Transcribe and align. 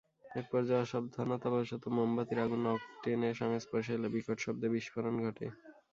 একপর্যায়ে 0.35 0.83
অসাবধানতাবশত 0.83 1.83
মোমবাতির 1.95 2.39
আগুন 2.39 2.63
অকটেনের 2.67 3.35
সংস্পর্শে 3.41 3.91
এলে 3.97 4.07
বিকট 4.15 4.37
শব্দে 4.39 4.67
বিস্ফোরণ 4.73 5.15
ঘটে। 5.25 5.45